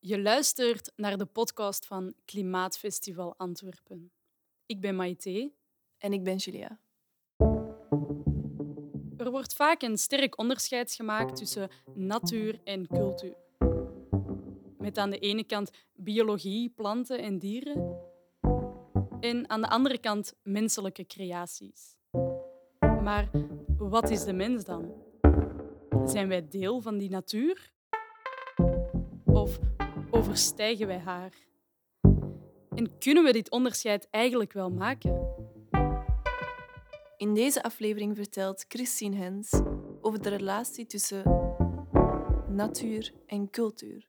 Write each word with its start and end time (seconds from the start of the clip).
Je 0.00 0.20
luistert 0.22 0.92
naar 0.96 1.18
de 1.18 1.26
podcast 1.26 1.86
van 1.86 2.14
Klimaatfestival 2.24 3.34
Antwerpen. 3.36 4.12
Ik 4.66 4.80
ben 4.80 4.96
Maite. 4.96 5.52
En 5.98 6.12
ik 6.12 6.24
ben 6.24 6.36
Julia. 6.36 6.80
Er 9.16 9.30
wordt 9.30 9.54
vaak 9.54 9.82
een 9.82 9.98
sterk 9.98 10.38
onderscheid 10.38 10.92
gemaakt 10.92 11.36
tussen 11.36 11.70
natuur 11.94 12.60
en 12.64 12.86
cultuur. 12.86 13.36
Met 14.78 14.98
aan 14.98 15.10
de 15.10 15.18
ene 15.18 15.44
kant 15.44 15.70
biologie, 15.94 16.70
planten 16.70 17.18
en 17.18 17.38
dieren. 17.38 18.00
En 19.20 19.48
aan 19.48 19.60
de 19.60 19.68
andere 19.68 19.98
kant 19.98 20.34
menselijke 20.42 21.06
creaties. 21.06 21.96
Maar 22.80 23.30
wat 23.76 24.10
is 24.10 24.24
de 24.24 24.32
mens 24.32 24.64
dan? 24.64 24.94
Zijn 26.04 26.28
wij 26.28 26.48
deel 26.48 26.80
van 26.80 26.98
die 26.98 27.10
natuur? 27.10 27.72
Of 29.24 29.58
overstijgen 30.16 30.86
wij 30.86 30.98
haar? 30.98 31.32
En 32.74 32.98
kunnen 32.98 33.24
we 33.24 33.32
dit 33.32 33.50
onderscheid 33.50 34.08
eigenlijk 34.10 34.52
wel 34.52 34.70
maken? 34.70 35.34
In 37.16 37.34
deze 37.34 37.62
aflevering 37.62 38.16
vertelt 38.16 38.64
Christine 38.68 39.16
Hens 39.16 39.60
over 40.00 40.22
de 40.22 40.28
relatie 40.28 40.86
tussen 40.86 41.22
natuur 42.48 43.12
en 43.26 43.50
cultuur 43.50 44.08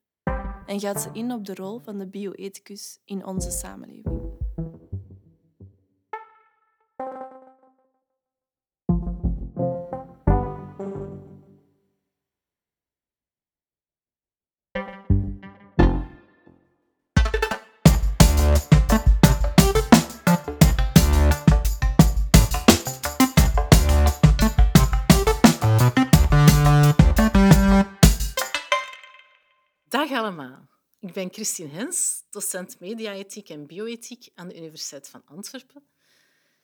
en 0.66 0.80
gaat 0.80 1.02
ze 1.02 1.10
in 1.14 1.32
op 1.32 1.46
de 1.46 1.56
rol 1.56 1.80
van 1.80 1.98
de 1.98 2.08
bioethicus 2.08 3.00
in 3.06 3.26
onze 3.26 3.52
samenleving. 3.52 4.07
Allemaal. 30.18 30.68
Ik 31.00 31.14
ben 31.14 31.34
Christine 31.34 31.70
Hens, 31.70 32.24
docent 32.30 32.80
mediaethiek 32.80 33.50
en 33.50 33.68
bioethiek 33.68 34.30
aan 34.36 34.48
de 34.48 34.58
Universiteit 34.58 35.10
van 35.10 35.22
Antwerpen. 35.26 35.88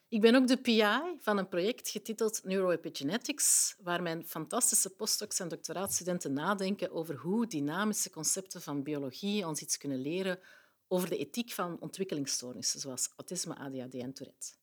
Ik 0.08 0.22
ben 0.22 0.36
ook 0.36 0.48
de 0.48 0.58
PI 0.58 1.18
van 1.20 1.38
een 1.38 1.48
project 1.48 1.90
getiteld 1.90 2.44
Neuroepigenetics, 2.44 3.76
waar 3.80 4.02
mijn 4.02 4.26
fantastische 4.26 4.90
postdocs 4.90 5.40
en 5.40 5.48
doctoraatstudenten 5.48 6.34
nadenken 6.34 6.92
over 6.92 7.16
hoe 7.16 7.48
dynamische 7.48 8.10
concepten 8.10 8.62
van 8.62 8.84
biologie 8.84 9.48
ons 9.48 9.62
iets 9.62 9.78
kunnen 9.78 10.02
leren 10.02 10.40
over 10.88 11.10
de 11.10 11.18
ethiek 11.18 11.52
van 11.52 11.80
ontwikkelingsstoornissen, 11.80 12.80
zoals 12.80 13.10
autisme, 13.16 13.56
ADHD 13.56 13.94
en 13.94 14.14
Tourette. 14.14 14.54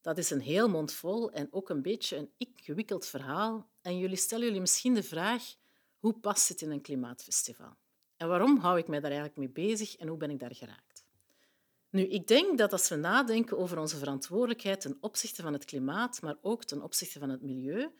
Dat 0.00 0.18
is 0.18 0.30
een 0.30 0.40
heel 0.40 0.68
mond 0.68 0.92
vol 0.92 1.32
en 1.32 1.48
ook 1.50 1.68
een 1.68 1.82
beetje 1.82 2.16
een 2.16 2.30
ingewikkeld 2.36 3.06
verhaal. 3.06 3.70
En 3.80 3.98
jullie 3.98 4.16
stellen 4.16 4.44
jullie 4.44 4.60
misschien 4.60 4.94
de 4.94 5.02
vraag, 5.02 5.54
hoe 5.98 6.12
past 6.12 6.48
het 6.48 6.60
in 6.60 6.70
een 6.70 6.80
klimaatfestival? 6.80 7.76
En 8.20 8.28
waarom 8.28 8.58
hou 8.58 8.78
ik 8.78 8.88
mij 8.88 9.00
daar 9.00 9.10
eigenlijk 9.10 9.38
mee 9.38 9.66
bezig 9.66 9.96
en 9.96 10.08
hoe 10.08 10.16
ben 10.16 10.30
ik 10.30 10.38
daar 10.38 10.54
geraakt? 10.54 11.04
Nu, 11.90 12.02
ik 12.02 12.26
denk 12.26 12.58
dat 12.58 12.72
als 12.72 12.88
we 12.88 12.96
nadenken 12.96 13.58
over 13.58 13.78
onze 13.78 13.96
verantwoordelijkheid 13.96 14.80
ten 14.80 14.96
opzichte 15.00 15.42
van 15.42 15.52
het 15.52 15.64
klimaat, 15.64 16.22
maar 16.22 16.36
ook 16.42 16.64
ten 16.64 16.82
opzichte 16.82 17.18
van 17.18 17.28
het 17.28 17.42
milieu, 17.42 17.90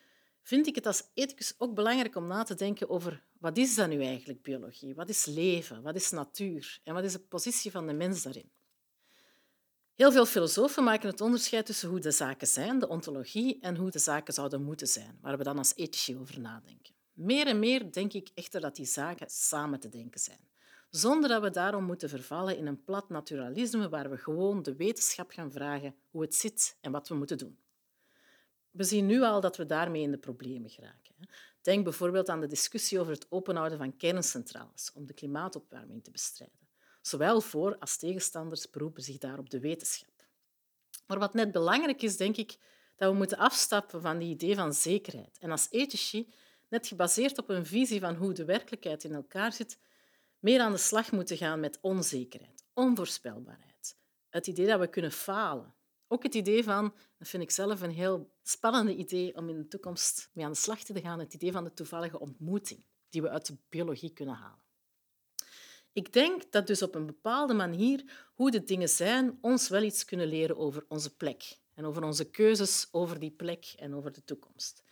vind 0.43 0.67
ik 0.67 0.75
het 0.75 0.87
als 0.87 1.11
ethicus 1.15 1.55
ook 1.59 1.75
belangrijk 1.75 2.17
om 2.17 2.27
na 2.27 2.43
te 2.43 2.55
denken 2.55 2.91
over 2.91 3.23
wat 3.39 3.57
is 3.57 3.75
dat 3.75 3.89
nu 3.89 4.03
eigenlijk 4.03 4.43
biologie? 4.43 4.95
Wat 4.95 5.09
is 5.09 5.25
leven? 5.25 5.83
Wat 5.83 5.95
is 5.95 6.11
natuur? 6.11 6.81
En 6.85 6.95
wat 6.95 7.05
is 7.05 7.13
de 7.13 7.21
positie 7.21 7.71
van 7.71 7.87
de 7.87 7.93
mens 7.93 8.23
daarin? 8.23 8.51
Heel 9.95 10.13
veel 10.13 10.27
filosofen 10.27 10.85
maken 10.85 11.09
het 11.09 11.21
onderscheid 11.21 11.67
tussen 11.67 11.89
hoe 11.89 12.01
de 12.01 12.11
zaken 12.11 12.47
zijn, 12.47 12.79
de 12.79 12.89
ontologie, 12.89 13.61
en 13.61 13.77
hoe 13.77 13.91
de 13.91 13.99
zaken 13.99 14.35
zouden 14.35 14.63
moeten 14.63 14.87
zijn, 14.87 15.19
waar 15.21 15.39
we 15.39 15.45
dan 15.45 15.59
als 15.59 15.75
ethici 15.75 16.17
over 16.17 16.41
nadenken. 16.41 16.95
Meer 17.21 17.47
en 17.47 17.59
meer 17.59 17.93
denk 17.93 18.13
ik 18.13 18.31
echter 18.35 18.61
dat 18.61 18.77
die 18.77 18.87
zaken 18.87 19.31
samen 19.31 19.81
te 19.81 19.89
denken 19.89 20.21
zijn, 20.21 20.49
zonder 20.91 21.29
dat 21.29 21.43
we 21.43 21.51
daarom 21.51 21.85
moeten 21.85 22.09
vervallen 22.09 22.57
in 22.57 22.67
een 22.67 22.85
plat 22.85 23.09
naturalisme 23.09 23.89
waar 23.89 24.11
we 24.11 24.17
gewoon 24.17 24.63
de 24.63 24.77
wetenschap 24.77 25.31
gaan 25.31 25.53
vragen 25.53 25.95
hoe 26.11 26.23
het 26.23 26.35
zit 26.35 26.77
en 26.81 26.93
wat 26.93 27.09
we 27.09 27.15
moeten 27.15 27.39
doen. 27.39 27.59
We 28.71 28.85
zien 28.85 29.07
nu 29.07 29.23
al 29.23 29.41
dat 29.41 29.57
we 29.57 29.67
daarmee 29.67 30.03
in 30.03 30.11
de 30.11 30.19
problemen 30.19 30.71
geraken. 30.71 31.15
Denk 31.61 31.85
bijvoorbeeld 31.85 32.29
aan 32.29 32.41
de 32.41 32.47
discussie 32.47 33.01
over 33.01 33.13
het 33.13 33.27
openhouden 33.31 33.79
van 33.79 33.97
kerncentrales 33.97 34.91
om 34.95 35.07
de 35.07 35.15
klimaatopwarming 35.15 36.05
te 36.05 36.11
bestrijden. 36.11 36.69
Zowel 37.03 37.41
voor 37.41 37.77
als 37.79 37.97
tegenstanders 37.97 38.71
beroepen 38.71 39.03
zich 39.03 39.19
daar 39.19 39.39
op 39.39 39.51
de 39.51 39.61
wetenschap. 39.61 40.27
Maar 41.07 41.19
wat 41.19 41.35
net 41.35 41.53
belangrijk 41.53 42.03
is, 42.03 42.17
denk 42.17 42.37
ik, 42.37 42.57
dat 42.97 43.11
we 43.11 43.17
moeten 43.17 43.39
afstappen 43.39 44.01
van 44.01 44.19
die 44.19 44.29
idee 44.29 44.55
van 44.55 44.73
zekerheid 44.73 45.39
en 45.39 45.51
als 45.51 45.67
ethici 45.71 46.33
net 46.71 46.87
gebaseerd 46.87 47.39
op 47.39 47.49
een 47.49 47.67
visie 47.67 48.01
van 48.01 48.15
hoe 48.15 48.33
de 48.33 48.45
werkelijkheid 48.45 49.05
in 49.05 49.15
elkaar 49.15 49.53
zit, 49.53 49.79
meer 50.39 50.61
aan 50.61 50.73
de 50.73 50.79
slag 50.79 51.13
moeten 51.13 51.37
gaan 51.37 51.61
met 51.61 51.79
onzekerheid, 51.81 52.65
onvoorspelbaarheid. 52.75 53.97
Het 54.29 54.47
idee 54.47 54.67
dat 54.67 54.81
we 54.81 54.87
kunnen 54.87 55.13
falen. 55.13 55.75
Ook 56.09 56.23
het 56.23 56.35
idee 56.35 56.65
van, 56.65 56.95
dat 57.19 57.29
vind 57.29 57.43
ik 57.43 57.51
zelf 57.51 57.81
een 57.81 57.91
heel 57.91 58.33
spannende 58.43 58.95
idee 58.97 59.37
om 59.37 59.49
in 59.49 59.57
de 59.57 59.69
toekomst 59.69 60.31
mee 60.33 60.45
aan 60.45 60.53
de 60.53 60.59
slag 60.59 60.83
te 60.83 61.01
gaan, 61.01 61.19
het 61.19 61.35
idee 61.35 61.53
van 61.53 61.65
de 61.65 61.75
toevallige 61.75 62.21
ontmoeting 62.21 62.85
die 63.09 63.23
we 63.23 63.29
uit 63.29 63.47
de 63.47 63.57
biologie 63.69 64.13
kunnen 64.13 64.35
halen. 64.35 64.63
Ik 65.93 66.13
denk 66.13 66.53
dat 66.53 66.67
dus 66.67 66.83
op 66.83 66.95
een 66.95 67.07
bepaalde 67.07 67.55
manier 67.55 68.29
hoe 68.35 68.51
de 68.51 68.65
dingen 68.65 68.89
zijn 68.89 69.39
ons 69.41 69.69
wel 69.69 69.83
iets 69.83 70.05
kunnen 70.05 70.27
leren 70.27 70.57
over 70.57 70.85
onze 70.89 71.17
plek 71.17 71.59
en 71.75 71.85
over 71.85 72.03
onze 72.03 72.31
keuzes 72.31 72.89
over 72.91 73.19
die 73.19 73.31
plek 73.31 73.75
en 73.77 73.95
over 73.95 74.13
de 74.13 74.25
toekomst. 74.25 74.83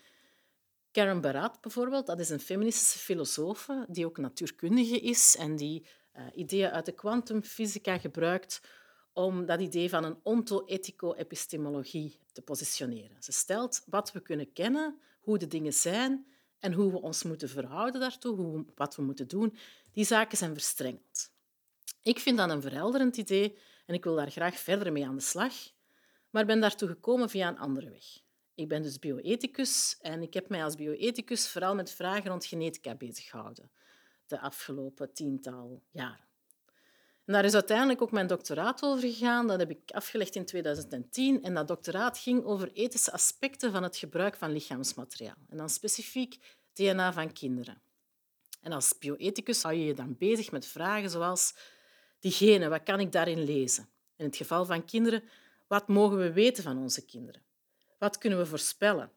Karen 0.98 1.20
Barat 1.20 1.60
bijvoorbeeld, 1.60 2.06
dat 2.06 2.20
is 2.20 2.30
een 2.30 2.40
feministische 2.40 2.98
filosoof 2.98 3.68
die 3.88 4.06
ook 4.06 4.18
natuurkundige 4.18 5.00
is 5.00 5.36
en 5.36 5.56
die 5.56 5.86
uh, 6.16 6.22
ideeën 6.34 6.70
uit 6.70 6.86
de 6.86 6.92
kwantumfysica 6.92 7.98
gebruikt 7.98 8.60
om 9.12 9.46
dat 9.46 9.60
idee 9.60 9.88
van 9.88 10.04
een 10.04 10.18
onto-ethico-epistemologie 10.22 12.20
te 12.32 12.42
positioneren. 12.42 13.22
Ze 13.22 13.32
stelt 13.32 13.82
wat 13.86 14.12
we 14.12 14.20
kunnen 14.20 14.52
kennen, 14.52 14.98
hoe 15.20 15.38
de 15.38 15.46
dingen 15.46 15.72
zijn 15.72 16.26
en 16.58 16.72
hoe 16.72 16.90
we 16.90 17.00
ons 17.00 17.22
moeten 17.22 17.48
verhouden 17.48 18.00
daartoe, 18.00 18.36
hoe, 18.36 18.64
wat 18.74 18.96
we 18.96 19.02
moeten 19.02 19.28
doen. 19.28 19.56
Die 19.92 20.04
zaken 20.04 20.38
zijn 20.38 20.52
verstrengeld. 20.52 21.30
Ik 22.02 22.18
vind 22.18 22.38
dat 22.38 22.50
een 22.50 22.62
verhelderend 22.62 23.16
idee 23.16 23.58
en 23.86 23.94
ik 23.94 24.04
wil 24.04 24.14
daar 24.14 24.30
graag 24.30 24.58
verder 24.58 24.92
mee 24.92 25.06
aan 25.06 25.16
de 25.16 25.22
slag, 25.22 25.54
maar 26.30 26.46
ben 26.46 26.60
daartoe 26.60 26.88
gekomen 26.88 27.30
via 27.30 27.48
een 27.48 27.58
andere 27.58 27.90
weg. 27.90 28.26
Ik 28.58 28.68
ben 28.68 28.82
dus 28.82 28.98
bioethicus 28.98 29.98
en 30.00 30.22
ik 30.22 30.34
heb 30.34 30.48
mij 30.48 30.64
als 30.64 30.74
bioethicus 30.74 31.48
vooral 31.48 31.74
met 31.74 31.90
vragen 31.90 32.30
rond 32.30 32.44
genetica 32.44 32.94
bezig 32.94 33.24
gehouden 33.24 33.70
de 34.26 34.40
afgelopen 34.40 35.12
tiental 35.12 35.82
jaren. 35.90 36.26
En 37.24 37.32
daar 37.32 37.44
is 37.44 37.54
uiteindelijk 37.54 38.02
ook 38.02 38.10
mijn 38.10 38.26
doctoraat 38.26 38.82
over 38.82 39.08
gegaan. 39.10 39.46
Dat 39.46 39.58
heb 39.58 39.70
ik 39.70 39.90
afgelegd 39.90 40.34
in 40.34 40.44
2010. 40.44 41.42
En 41.42 41.54
dat 41.54 41.68
doctoraat 41.68 42.18
ging 42.18 42.44
over 42.44 42.72
ethische 42.72 43.12
aspecten 43.12 43.72
van 43.72 43.82
het 43.82 43.96
gebruik 43.96 44.36
van 44.36 44.52
lichaamsmateriaal. 44.52 45.36
En 45.48 45.56
dan 45.56 45.70
specifiek 45.70 46.38
DNA 46.72 47.12
van 47.12 47.32
kinderen. 47.32 47.80
En 48.60 48.72
als 48.72 48.98
bioethicus 48.98 49.62
hou 49.62 49.74
je 49.74 49.84
je 49.84 49.94
dan 49.94 50.16
bezig 50.18 50.50
met 50.50 50.66
vragen 50.66 51.10
zoals 51.10 51.54
die 52.18 52.32
genen, 52.32 52.70
wat 52.70 52.82
kan 52.82 53.00
ik 53.00 53.12
daarin 53.12 53.42
lezen? 53.44 53.88
In 54.16 54.24
het 54.24 54.36
geval 54.36 54.64
van 54.64 54.84
kinderen, 54.84 55.22
wat 55.66 55.88
mogen 55.88 56.18
we 56.18 56.32
weten 56.32 56.62
van 56.62 56.78
onze 56.78 57.04
kinderen? 57.04 57.46
Wat 57.98 58.18
kunnen 58.18 58.38
we 58.38 58.46
voorspellen? 58.46 59.10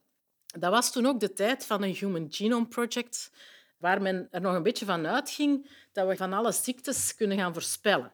Dat 0.46 0.72
was 0.72 0.92
toen 0.92 1.06
ook 1.06 1.20
de 1.20 1.34
tijd 1.34 1.66
van 1.66 1.84
een 1.84 1.96
Human 1.96 2.28
Genome 2.30 2.68
Project, 2.68 3.32
waar 3.78 4.02
men 4.02 4.28
er 4.32 4.42
nog 4.42 4.56
een 4.56 4.64
beetje 4.64 4.86
van 4.86 5.08
uitging 5.08 5.70
dat 5.92 6.08
we 6.08 6.16
van 6.16 6.34
alle 6.34 6.52
ziektes 6.52 7.16
kunnen 7.16 7.38
gaan 7.38 7.54
voorspellen. 7.54 8.12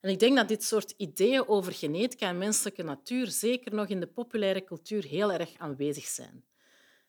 En 0.00 0.10
ik 0.10 0.18
denk 0.18 0.36
dat 0.36 0.48
dit 0.48 0.64
soort 0.64 0.94
ideeën 0.96 1.48
over 1.48 1.72
genetica 1.72 2.28
en 2.28 2.38
menselijke 2.38 2.82
natuur 2.82 3.26
zeker 3.26 3.74
nog 3.74 3.86
in 3.86 4.00
de 4.00 4.06
populaire 4.06 4.64
cultuur 4.64 5.04
heel 5.04 5.32
erg 5.32 5.58
aanwezig 5.58 6.04
zijn. 6.04 6.44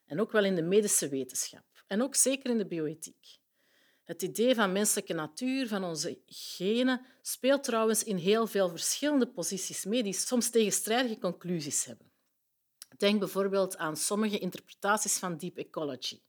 En 0.05 0.21
ook 0.21 0.31
wel 0.31 0.43
in 0.43 0.55
de 0.55 0.61
medische 0.61 1.09
wetenschap. 1.09 1.63
En 1.87 2.01
ook 2.01 2.15
zeker 2.15 2.49
in 2.49 2.57
de 2.57 2.65
bioethiek. 2.65 3.37
Het 4.03 4.21
idee 4.21 4.55
van 4.55 4.71
menselijke 4.71 5.13
natuur, 5.13 5.67
van 5.67 5.83
onze 5.83 6.19
genen, 6.25 7.05
speelt 7.21 7.63
trouwens 7.63 8.03
in 8.03 8.17
heel 8.17 8.47
veel 8.47 8.69
verschillende 8.69 9.27
posities 9.27 9.85
mee 9.85 10.03
die 10.03 10.13
soms 10.13 10.49
tegenstrijdige 10.49 11.17
conclusies 11.19 11.85
hebben. 11.85 12.12
Denk 13.03 13.19
bijvoorbeeld 13.19 13.77
aan 13.77 13.97
sommige 13.97 14.39
interpretaties 14.39 15.17
van 15.17 15.37
deep 15.37 15.57
ecology. 15.57 16.19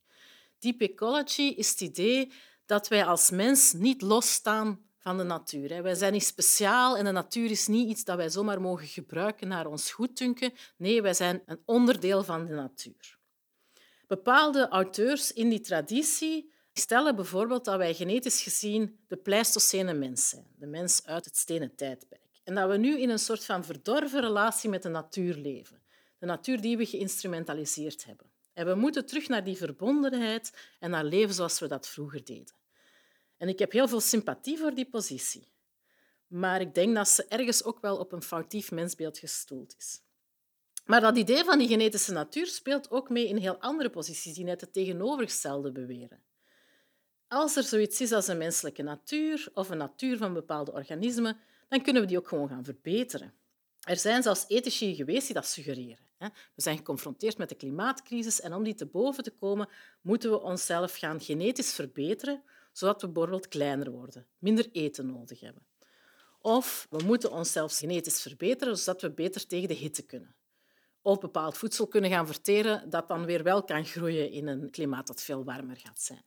Deep 0.59 0.81
ecology 0.81 1.41
is 1.41 1.69
het 1.69 1.81
idee 1.81 2.31
dat 2.65 2.87
wij 2.87 3.05
als 3.05 3.29
mens 3.29 3.73
niet 3.73 4.01
losstaan 4.01 4.85
van 4.97 5.17
de 5.17 5.23
natuur. 5.23 5.83
Wij 5.83 5.95
zijn 5.95 6.13
niet 6.13 6.25
speciaal 6.25 6.97
en 6.97 7.05
de 7.05 7.11
natuur 7.11 7.51
is 7.51 7.67
niet 7.67 7.89
iets 7.89 8.03
dat 8.03 8.17
wij 8.17 8.29
zomaar 8.29 8.61
mogen 8.61 8.87
gebruiken 8.87 9.47
naar 9.47 9.65
ons 9.65 9.91
goeddunken. 9.91 10.53
Nee, 10.77 11.01
wij 11.01 11.13
zijn 11.13 11.41
een 11.45 11.61
onderdeel 11.65 12.23
van 12.23 12.45
de 12.45 12.53
natuur. 12.53 13.17
Bepaalde 14.07 14.67
auteurs 14.67 15.33
in 15.33 15.49
die 15.49 15.61
traditie 15.61 16.51
stellen 16.73 17.15
bijvoorbeeld 17.15 17.65
dat 17.65 17.77
wij 17.77 17.93
genetisch 17.93 18.41
gezien 18.41 18.99
de 19.07 19.17
Pleistocene 19.17 19.93
mens 19.93 20.29
zijn, 20.29 20.47
de 20.55 20.67
mens 20.67 21.05
uit 21.05 21.25
het 21.25 21.37
stenen 21.37 21.75
tijdperk. 21.75 22.41
En 22.43 22.55
dat 22.55 22.69
we 22.69 22.77
nu 22.77 22.99
in 22.99 23.09
een 23.09 23.19
soort 23.19 23.45
van 23.45 23.63
verdorven 23.63 24.21
relatie 24.21 24.69
met 24.69 24.83
de 24.83 24.89
natuur 24.89 25.35
leven. 25.35 25.83
De 26.25 26.31
natuur 26.31 26.61
die 26.61 26.77
we 26.77 26.85
geïnstrumentaliseerd 26.85 28.05
hebben. 28.05 28.27
En 28.53 28.65
we 28.65 28.75
moeten 28.75 29.05
terug 29.05 29.27
naar 29.27 29.43
die 29.43 29.57
verbondenheid 29.57 30.53
en 30.79 30.89
naar 30.89 31.03
leven 31.03 31.33
zoals 31.33 31.59
we 31.59 31.67
dat 31.67 31.87
vroeger 31.87 32.25
deden. 32.25 32.55
En 33.37 33.47
ik 33.47 33.59
heb 33.59 33.71
heel 33.71 33.87
veel 33.87 33.99
sympathie 33.99 34.57
voor 34.57 34.73
die 34.73 34.89
positie. 34.89 35.47
Maar 36.27 36.61
ik 36.61 36.73
denk 36.75 36.95
dat 36.95 37.09
ze 37.09 37.25
ergens 37.25 37.63
ook 37.63 37.79
wel 37.79 37.97
op 37.97 38.11
een 38.11 38.21
foutief 38.21 38.71
mensbeeld 38.71 39.17
gestoeld 39.17 39.75
is. 39.77 40.01
Maar 40.85 41.01
dat 41.01 41.17
idee 41.17 41.43
van 41.43 41.57
die 41.57 41.67
genetische 41.67 42.11
natuur 42.11 42.47
speelt 42.47 42.91
ook 42.91 43.09
mee 43.09 43.27
in 43.27 43.37
heel 43.37 43.57
andere 43.57 43.89
posities 43.89 44.33
die 44.33 44.43
net 44.43 44.61
het 44.61 44.73
tegenovergestelde 44.73 45.71
beweren. 45.71 46.23
Als 47.27 47.55
er 47.55 47.63
zoiets 47.63 48.01
is 48.01 48.11
als 48.11 48.27
een 48.27 48.37
menselijke 48.37 48.83
natuur 48.83 49.47
of 49.53 49.69
een 49.69 49.77
natuur 49.77 50.17
van 50.17 50.33
bepaalde 50.33 50.71
organismen, 50.71 51.37
dan 51.69 51.81
kunnen 51.81 52.01
we 52.01 52.07
die 52.07 52.17
ook 52.17 52.27
gewoon 52.27 52.49
gaan 52.49 52.63
verbeteren. 52.63 53.33
Er 53.81 53.97
zijn 53.97 54.23
zelfs 54.23 54.45
ethici 54.47 54.95
geweest 54.95 55.25
die 55.25 55.35
dat 55.35 55.45
suggereren. 55.45 56.04
We 56.17 56.61
zijn 56.61 56.77
geconfronteerd 56.77 57.37
met 57.37 57.49
de 57.49 57.55
klimaatcrisis 57.55 58.41
en 58.41 58.53
om 58.53 58.63
die 58.63 58.73
te 58.73 58.85
boven 58.85 59.23
te 59.23 59.31
komen, 59.31 59.69
moeten 60.01 60.31
we 60.31 60.41
onszelf 60.41 60.95
gaan 60.95 61.21
genetisch 61.21 61.73
verbeteren, 61.73 62.43
zodat 62.71 63.01
we 63.01 63.07
bijvoorbeeld 63.07 63.47
kleiner 63.47 63.91
worden, 63.91 64.27
minder 64.37 64.69
eten 64.71 65.05
nodig 65.05 65.39
hebben. 65.39 65.65
Of 66.41 66.87
we 66.89 67.03
moeten 67.03 67.31
onszelf 67.31 67.77
genetisch 67.77 68.21
verbeteren, 68.21 68.77
zodat 68.77 69.01
we 69.01 69.11
beter 69.11 69.47
tegen 69.47 69.67
de 69.67 69.73
hitte 69.73 70.01
kunnen. 70.01 70.35
Of 71.01 71.19
bepaald 71.19 71.57
voedsel 71.57 71.87
kunnen 71.87 72.09
gaan 72.09 72.27
verteren 72.27 72.89
dat 72.89 73.07
dan 73.07 73.25
weer 73.25 73.43
wel 73.43 73.63
kan 73.63 73.85
groeien 73.85 74.31
in 74.31 74.47
een 74.47 74.69
klimaat 74.69 75.07
dat 75.07 75.21
veel 75.21 75.43
warmer 75.43 75.77
gaat 75.77 76.01
zijn. 76.01 76.23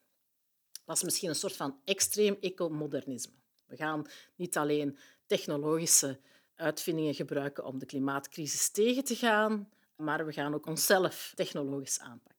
Dat 0.84 0.96
is 0.96 1.02
misschien 1.02 1.28
een 1.28 1.34
soort 1.34 1.56
van 1.56 1.80
extreem 1.84 2.36
ecomodernisme. 2.40 3.32
We 3.66 3.76
gaan 3.76 4.06
niet 4.36 4.56
alleen 4.56 4.98
technologische 5.26 6.20
uitvindingen 6.54 7.14
gebruiken 7.14 7.64
om 7.64 7.78
de 7.78 7.86
klimaatcrisis 7.86 8.70
tegen 8.70 9.04
te 9.04 9.16
gaan, 9.16 9.68
maar 9.98 10.26
we 10.26 10.32
gaan 10.32 10.54
ook 10.54 10.66
onszelf 10.66 11.32
technologisch 11.34 12.00
aanpakken. 12.00 12.36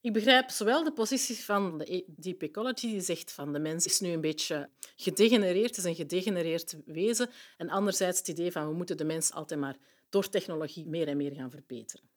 Ik 0.00 0.12
begrijp 0.12 0.50
zowel 0.50 0.84
de 0.84 0.92
positie 0.92 1.44
van 1.44 1.78
de 1.78 1.94
e- 1.94 2.04
Deep 2.06 2.42
Ecology, 2.42 2.86
die 2.86 3.00
zegt 3.00 3.32
van 3.32 3.52
de 3.52 3.58
mens 3.58 3.86
is 3.86 4.00
nu 4.00 4.10
een 4.10 4.20
beetje 4.20 4.68
gedegenereerd, 4.96 5.76
is 5.76 5.84
een 5.84 5.94
gedegenereerd 5.94 6.76
wezen, 6.84 7.30
en 7.56 7.68
anderzijds 7.68 8.18
het 8.18 8.28
idee 8.28 8.52
van 8.52 8.68
we 8.68 8.74
moeten 8.74 8.96
de 8.96 9.04
mens 9.04 9.32
altijd 9.32 9.60
maar 9.60 9.76
door 10.08 10.28
technologie 10.28 10.86
meer 10.86 11.08
en 11.08 11.16
meer 11.16 11.34
gaan 11.34 11.50
verbeteren. 11.50 12.08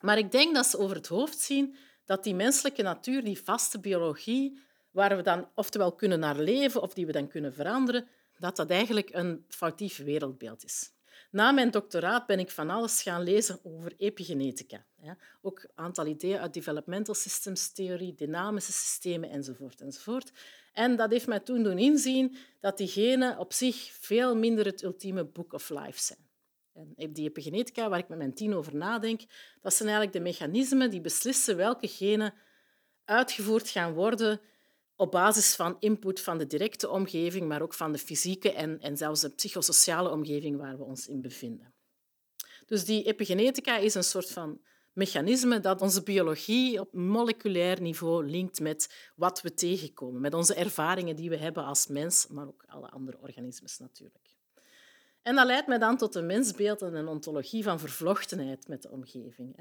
Maar 0.00 0.18
ik 0.18 0.32
denk 0.32 0.54
dat 0.54 0.66
ze 0.66 0.78
over 0.78 0.96
het 0.96 1.06
hoofd 1.06 1.38
zien 1.38 1.76
dat 2.04 2.24
die 2.24 2.34
menselijke 2.34 2.82
natuur, 2.82 3.24
die 3.24 3.42
vaste 3.42 3.80
biologie, 3.80 4.58
waar 4.90 5.16
we 5.16 5.22
dan 5.22 5.48
oftewel 5.54 5.92
kunnen 5.92 6.18
naar 6.18 6.38
leven 6.38 6.82
of 6.82 6.94
die 6.94 7.06
we 7.06 7.12
dan 7.12 7.28
kunnen 7.28 7.54
veranderen, 7.54 8.08
dat 8.38 8.56
dat 8.56 8.70
eigenlijk 8.70 9.10
een 9.12 9.44
foutief 9.48 9.96
wereldbeeld 9.96 10.64
is. 10.64 10.90
Na 11.32 11.52
mijn 11.52 11.70
doctoraat 11.70 12.26
ben 12.26 12.38
ik 12.38 12.50
van 12.50 12.70
alles 12.70 13.02
gaan 13.02 13.22
lezen 13.22 13.60
over 13.62 13.94
epigenetica. 13.96 14.86
Ook 15.42 15.62
een 15.62 15.70
aantal 15.74 16.06
ideeën 16.06 16.38
uit 16.38 16.54
developmental 16.54 17.14
systems 17.14 17.72
theorie, 17.72 18.14
dynamische 18.14 18.72
systemen 18.72 19.30
enzovoort. 19.30 19.80
enzovoort. 19.80 20.32
En 20.72 20.96
dat 20.96 21.10
heeft 21.10 21.26
mij 21.26 21.40
toen 21.40 21.62
doen 21.62 21.78
inzien 21.78 22.36
dat 22.60 22.76
die 22.76 22.88
genen 22.88 23.38
op 23.38 23.52
zich 23.52 23.76
veel 23.76 24.36
minder 24.36 24.64
het 24.64 24.82
ultieme 24.82 25.24
book 25.24 25.52
of 25.52 25.70
life 25.70 26.00
zijn. 26.00 26.18
En 26.96 27.12
die 27.12 27.28
epigenetica, 27.28 27.88
waar 27.88 27.98
ik 27.98 28.08
met 28.08 28.18
mijn 28.18 28.34
team 28.34 28.52
over 28.52 28.76
nadenk, 28.76 29.20
dat 29.60 29.74
zijn 29.74 29.88
eigenlijk 29.88 30.18
de 30.18 30.30
mechanismen 30.30 30.90
die 30.90 31.00
beslissen 31.00 31.56
welke 31.56 31.88
genen 31.88 32.34
uitgevoerd 33.04 33.68
gaan 33.68 33.92
worden 33.92 34.40
op 35.02 35.10
basis 35.10 35.54
van 35.54 35.76
input 35.78 36.20
van 36.20 36.38
de 36.38 36.46
directe 36.46 36.88
omgeving, 36.88 37.48
maar 37.48 37.62
ook 37.62 37.74
van 37.74 37.92
de 37.92 37.98
fysieke 37.98 38.52
en, 38.52 38.80
en 38.80 38.96
zelfs 38.96 39.20
de 39.20 39.28
psychosociale 39.28 40.10
omgeving 40.10 40.56
waar 40.56 40.76
we 40.76 40.84
ons 40.84 41.06
in 41.06 41.20
bevinden. 41.20 41.74
Dus 42.66 42.84
die 42.84 43.04
epigenetica 43.04 43.76
is 43.76 43.94
een 43.94 44.04
soort 44.04 44.30
van 44.30 44.60
mechanisme 44.92 45.60
dat 45.60 45.80
onze 45.80 46.02
biologie 46.02 46.80
op 46.80 46.92
moleculair 46.92 47.80
niveau 47.80 48.26
linkt 48.26 48.60
met 48.60 49.10
wat 49.16 49.40
we 49.40 49.54
tegenkomen, 49.54 50.20
met 50.20 50.34
onze 50.34 50.54
ervaringen 50.54 51.16
die 51.16 51.30
we 51.30 51.36
hebben 51.36 51.64
als 51.64 51.86
mens, 51.86 52.26
maar 52.26 52.46
ook 52.46 52.64
alle 52.66 52.88
andere 52.88 53.18
organismes 53.20 53.78
natuurlijk. 53.78 54.31
En 55.22 55.34
dat 55.34 55.46
leidt 55.46 55.66
mij 55.66 55.78
dan 55.78 55.96
tot 55.96 56.14
een 56.14 56.26
mensbeeld 56.26 56.82
en 56.82 56.94
een 56.94 57.08
ontologie 57.08 57.62
van 57.62 57.78
vervlochtenheid 57.78 58.68
met 58.68 58.82
de 58.82 58.90
omgeving 58.90 59.56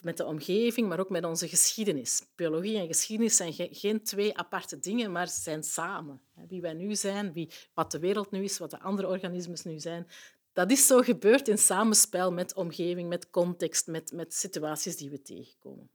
met 0.00 0.16
de 0.16 0.24
omgeving, 0.24 0.88
maar 0.88 1.00
ook 1.00 1.10
met 1.10 1.24
onze 1.24 1.48
geschiedenis. 1.48 2.22
Biologie 2.34 2.78
en 2.78 2.86
geschiedenis 2.86 3.36
zijn 3.36 3.52
geen 3.52 4.02
twee 4.02 4.38
aparte 4.38 4.78
dingen, 4.78 5.12
maar 5.12 5.28
zijn 5.28 5.62
samen. 5.62 6.20
Wie 6.48 6.60
wij 6.60 6.72
nu 6.72 6.94
zijn, 6.94 7.32
wie, 7.32 7.50
wat 7.74 7.90
de 7.90 7.98
wereld 7.98 8.30
nu 8.30 8.44
is, 8.44 8.58
wat 8.58 8.70
de 8.70 8.80
andere 8.80 9.08
organismen 9.08 9.58
nu 9.64 9.78
zijn, 9.78 10.06
dat 10.52 10.70
is 10.70 10.86
zo 10.86 11.00
gebeurd 11.00 11.48
in 11.48 11.58
samenspel 11.58 12.32
met 12.32 12.54
omgeving, 12.54 13.08
met 13.08 13.30
context, 13.30 13.86
met, 13.86 14.12
met 14.12 14.34
situaties 14.34 14.96
die 14.96 15.10
we 15.10 15.22
tegenkomen. 15.22 15.90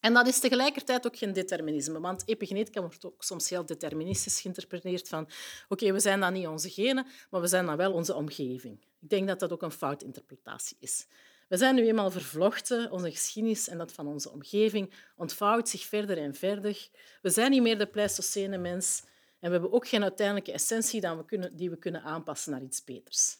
En 0.00 0.14
dat 0.14 0.26
is 0.26 0.38
tegelijkertijd 0.38 1.06
ook 1.06 1.16
geen 1.16 1.32
determinisme, 1.32 2.00
want 2.00 2.28
epigenetica 2.28 2.80
wordt 2.80 3.04
ook 3.04 3.22
soms 3.24 3.50
heel 3.50 3.66
deterministisch 3.66 4.40
geïnterpreteerd 4.40 5.08
van 5.08 5.28
oké, 5.68 5.92
we 5.92 6.00
zijn 6.00 6.20
dan 6.20 6.32
niet 6.32 6.46
onze 6.46 6.70
genen, 6.70 7.06
maar 7.30 7.40
we 7.40 7.46
zijn 7.46 7.66
dan 7.66 7.76
wel 7.76 7.92
onze 7.92 8.14
omgeving. 8.14 8.80
Ik 9.00 9.08
denk 9.08 9.28
dat 9.28 9.40
dat 9.40 9.52
ook 9.52 9.62
een 9.62 9.70
foutinterpretatie 9.70 10.76
is. 10.80 11.06
We 11.48 11.56
zijn 11.56 11.74
nu 11.74 11.86
eenmaal 11.86 12.10
vervlochten, 12.10 12.90
onze 12.90 13.10
geschiedenis 13.10 13.68
en 13.68 13.78
dat 13.78 13.92
van 13.92 14.06
onze 14.06 14.30
omgeving 14.30 14.92
ontvouwt 15.16 15.68
zich 15.68 15.84
verder 15.84 16.18
en 16.18 16.34
verder. 16.34 16.88
We 17.22 17.30
zijn 17.30 17.50
niet 17.50 17.62
meer 17.62 17.78
de 17.78 17.86
Pleistocene 17.86 18.58
mens 18.58 19.02
en 19.38 19.48
we 19.48 19.52
hebben 19.52 19.72
ook 19.72 19.88
geen 19.88 20.02
uiteindelijke 20.02 20.52
essentie 20.52 21.00
die 21.00 21.10
we 21.10 21.24
kunnen, 21.24 21.56
die 21.56 21.70
we 21.70 21.76
kunnen 21.76 22.02
aanpassen 22.02 22.52
naar 22.52 22.62
iets 22.62 22.84
beters. 22.84 23.36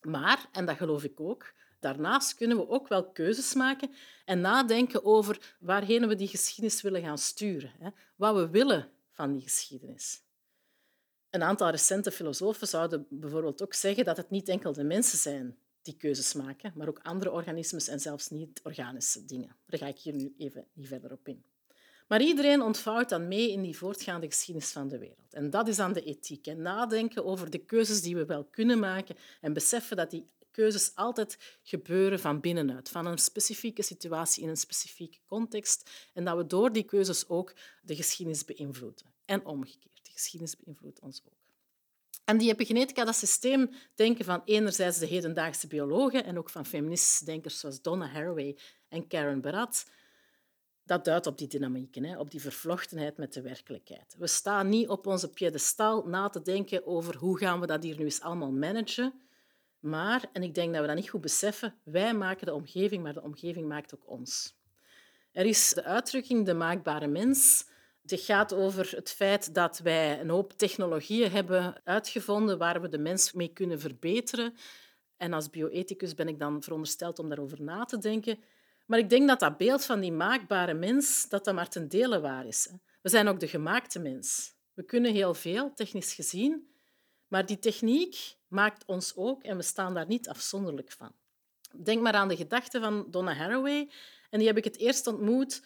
Maar, 0.00 0.48
en 0.52 0.66
dat 0.66 0.76
geloof 0.76 1.04
ik 1.04 1.20
ook, 1.20 1.52
daarnaast 1.80 2.34
kunnen 2.34 2.56
we 2.56 2.68
ook 2.68 2.88
wel 2.88 3.10
keuzes 3.10 3.54
maken 3.54 3.90
en 4.24 4.40
nadenken 4.40 5.04
over 5.04 5.56
waarheen 5.60 6.08
we 6.08 6.14
die 6.14 6.28
geschiedenis 6.28 6.82
willen 6.82 7.02
gaan 7.02 7.18
sturen. 7.18 7.72
Hè? 7.78 7.88
Wat 8.16 8.34
we 8.34 8.48
willen 8.48 8.90
van 9.10 9.32
die 9.32 9.42
geschiedenis. 9.42 10.22
Een 11.30 11.42
aantal 11.42 11.70
recente 11.70 12.10
filosofen 12.10 12.66
zouden 12.66 13.06
bijvoorbeeld 13.10 13.62
ook 13.62 13.74
zeggen 13.74 14.04
dat 14.04 14.16
het 14.16 14.30
niet 14.30 14.48
enkel 14.48 14.72
de 14.72 14.84
mensen 14.84 15.18
zijn 15.18 15.58
die 15.82 15.96
keuzes 15.96 16.34
maken, 16.34 16.72
maar 16.74 16.88
ook 16.88 17.00
andere 17.02 17.30
organismen 17.30 17.86
en 17.86 18.00
zelfs 18.00 18.28
niet-organische 18.28 19.24
dingen. 19.24 19.56
Daar 19.66 19.78
ga 19.78 19.86
ik 19.86 19.98
hier 19.98 20.14
nu 20.14 20.34
even 20.38 20.66
niet 20.72 20.88
verder 20.88 21.12
op 21.12 21.28
in. 21.28 21.44
Maar 22.08 22.22
iedereen 22.22 22.62
ontvouwt 22.62 23.08
dan 23.08 23.28
mee 23.28 23.50
in 23.50 23.62
die 23.62 23.76
voortgaande 23.76 24.26
geschiedenis 24.26 24.70
van 24.70 24.88
de 24.88 24.98
wereld. 24.98 25.34
En 25.34 25.50
dat 25.50 25.68
is 25.68 25.76
dan 25.76 25.92
de 25.92 26.02
ethiek. 26.02 26.46
En 26.46 26.62
nadenken 26.62 27.24
over 27.24 27.50
de 27.50 27.58
keuzes 27.58 28.02
die 28.02 28.16
we 28.16 28.24
wel 28.24 28.44
kunnen 28.44 28.78
maken 28.78 29.16
en 29.40 29.52
beseffen 29.52 29.96
dat 29.96 30.10
die 30.10 30.24
keuzes 30.50 30.94
altijd 30.94 31.58
gebeuren 31.62 32.20
van 32.20 32.40
binnenuit, 32.40 32.88
van 32.88 33.06
een 33.06 33.18
specifieke 33.18 33.82
situatie 33.82 34.42
in 34.42 34.48
een 34.48 34.56
specifieke 34.56 35.18
context. 35.26 35.90
En 36.14 36.24
dat 36.24 36.36
we 36.36 36.46
door 36.46 36.72
die 36.72 36.84
keuzes 36.84 37.28
ook 37.28 37.54
de 37.82 37.96
geschiedenis 37.96 38.44
beïnvloeden. 38.44 39.06
En 39.24 39.44
omgekeerd, 39.44 40.04
de 40.04 40.12
geschiedenis 40.12 40.56
beïnvloedt 40.56 41.00
ons 41.00 41.22
ook. 41.26 41.38
En 42.24 42.38
die 42.38 42.50
epigenetica, 42.50 43.04
dat 43.04 43.16
systeem 43.16 43.70
denken 43.94 44.24
van 44.24 44.42
enerzijds 44.44 44.98
de 44.98 45.06
hedendaagse 45.06 45.66
biologen 45.66 46.24
en 46.24 46.38
ook 46.38 46.50
van 46.50 46.66
feministische 46.66 47.24
denkers 47.24 47.58
zoals 47.60 47.82
Donna 47.82 48.06
Haraway 48.06 48.58
en 48.88 49.06
Karen 49.06 49.40
Barat, 49.40 49.86
dat 50.84 51.04
duidt 51.04 51.26
op 51.26 51.38
die 51.38 51.48
dynamieken, 51.48 52.18
op 52.18 52.30
die 52.30 52.40
vervlochtenheid 52.40 53.16
met 53.16 53.32
de 53.32 53.40
werkelijkheid. 53.40 54.14
We 54.18 54.26
staan 54.26 54.68
niet 54.68 54.88
op 54.88 55.06
onze 55.06 55.30
piedestal 55.30 56.06
na 56.06 56.28
te 56.28 56.42
denken 56.42 56.86
over 56.86 57.16
hoe 57.16 57.38
gaan 57.38 57.60
we 57.60 57.66
dat 57.66 57.82
hier 57.82 57.96
nu 57.96 58.04
eens 58.04 58.20
allemaal 58.20 58.52
managen, 58.52 59.20
maar, 59.80 60.24
en 60.32 60.42
ik 60.42 60.54
denk 60.54 60.72
dat 60.72 60.80
we 60.80 60.86
dat 60.86 60.96
niet 60.96 61.08
goed 61.08 61.20
beseffen, 61.20 61.74
wij 61.82 62.14
maken 62.14 62.46
de 62.46 62.54
omgeving, 62.54 63.02
maar 63.02 63.14
de 63.14 63.22
omgeving 63.22 63.68
maakt 63.68 63.94
ook 63.94 64.08
ons. 64.08 64.58
Er 65.32 65.46
is 65.46 65.68
de 65.68 65.84
uitdrukking 65.84 66.46
de 66.46 66.54
maakbare 66.54 67.06
mens, 67.06 67.68
het 68.02 68.20
gaat 68.20 68.54
over 68.54 68.92
het 68.96 69.10
feit 69.10 69.54
dat 69.54 69.78
wij 69.78 70.20
een 70.20 70.28
hoop 70.28 70.52
technologieën 70.52 71.30
hebben 71.30 71.80
uitgevonden 71.84 72.58
waar 72.58 72.80
we 72.80 72.88
de 72.88 72.98
mens 72.98 73.32
mee 73.32 73.48
kunnen 73.48 73.80
verbeteren. 73.80 74.54
En 75.16 75.32
als 75.32 75.50
bioethicus 75.50 76.14
ben 76.14 76.28
ik 76.28 76.38
dan 76.38 76.62
verondersteld 76.62 77.18
om 77.18 77.28
daarover 77.28 77.62
na 77.62 77.84
te 77.84 77.98
denken. 77.98 78.38
Maar 78.86 78.98
ik 78.98 79.10
denk 79.10 79.28
dat 79.28 79.40
dat 79.40 79.56
beeld 79.56 79.84
van 79.84 80.00
die 80.00 80.12
maakbare 80.12 80.74
mens 80.74 81.28
dat 81.28 81.44
dat 81.44 81.54
maar 81.54 81.68
ten 81.68 81.88
dele 81.88 82.20
waar 82.20 82.46
is. 82.46 82.72
We 83.02 83.08
zijn 83.08 83.28
ook 83.28 83.40
de 83.40 83.48
gemaakte 83.48 83.98
mens. 83.98 84.54
We 84.74 84.82
kunnen 84.82 85.12
heel 85.12 85.34
veel, 85.34 85.74
technisch 85.74 86.14
gezien, 86.14 86.69
maar 87.30 87.46
die 87.46 87.58
techniek 87.58 88.36
maakt 88.48 88.84
ons 88.86 89.16
ook 89.16 89.42
en 89.42 89.56
we 89.56 89.62
staan 89.62 89.94
daar 89.94 90.06
niet 90.06 90.28
afzonderlijk 90.28 90.92
van. 90.92 91.12
Denk 91.76 92.02
maar 92.02 92.12
aan 92.12 92.28
de 92.28 92.36
gedachte 92.36 92.80
van 92.80 93.06
Donna 93.10 93.34
Haraway. 93.34 93.90
En 94.30 94.38
die 94.38 94.48
heb 94.48 94.56
ik 94.56 94.64
het 94.64 94.78
eerst 94.78 95.06
ontmoet 95.06 95.62